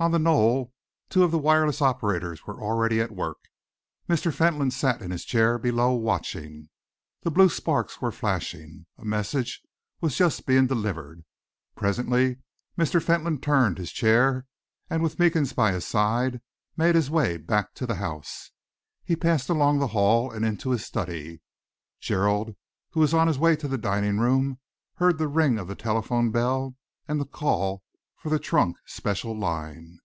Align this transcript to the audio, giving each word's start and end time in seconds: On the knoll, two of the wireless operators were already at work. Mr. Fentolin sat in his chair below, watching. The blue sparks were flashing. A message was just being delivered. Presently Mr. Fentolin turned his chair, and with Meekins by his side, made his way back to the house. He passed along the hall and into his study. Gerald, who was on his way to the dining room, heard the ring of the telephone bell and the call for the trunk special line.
On 0.00 0.12
the 0.12 0.18
knoll, 0.20 0.72
two 1.08 1.24
of 1.24 1.32
the 1.32 1.40
wireless 1.40 1.82
operators 1.82 2.46
were 2.46 2.62
already 2.62 3.00
at 3.00 3.10
work. 3.10 3.38
Mr. 4.08 4.32
Fentolin 4.32 4.70
sat 4.70 5.02
in 5.02 5.10
his 5.10 5.24
chair 5.24 5.58
below, 5.58 5.90
watching. 5.92 6.68
The 7.22 7.32
blue 7.32 7.48
sparks 7.48 8.00
were 8.00 8.12
flashing. 8.12 8.86
A 8.96 9.04
message 9.04 9.60
was 10.00 10.16
just 10.16 10.46
being 10.46 10.68
delivered. 10.68 11.24
Presently 11.74 12.36
Mr. 12.78 13.02
Fentolin 13.02 13.40
turned 13.40 13.76
his 13.78 13.90
chair, 13.90 14.46
and 14.88 15.02
with 15.02 15.18
Meekins 15.18 15.52
by 15.52 15.72
his 15.72 15.84
side, 15.84 16.42
made 16.76 16.94
his 16.94 17.10
way 17.10 17.36
back 17.36 17.74
to 17.74 17.84
the 17.84 17.96
house. 17.96 18.52
He 19.02 19.16
passed 19.16 19.48
along 19.48 19.80
the 19.80 19.88
hall 19.88 20.30
and 20.30 20.44
into 20.44 20.70
his 20.70 20.84
study. 20.84 21.42
Gerald, 21.98 22.54
who 22.90 23.00
was 23.00 23.12
on 23.14 23.26
his 23.26 23.36
way 23.40 23.56
to 23.56 23.66
the 23.66 23.76
dining 23.78 24.20
room, 24.20 24.60
heard 24.98 25.18
the 25.18 25.26
ring 25.26 25.58
of 25.58 25.66
the 25.66 25.74
telephone 25.74 26.30
bell 26.30 26.76
and 27.08 27.20
the 27.20 27.26
call 27.26 27.82
for 28.22 28.30
the 28.30 28.38
trunk 28.40 28.76
special 28.84 29.32
line. 29.38 29.96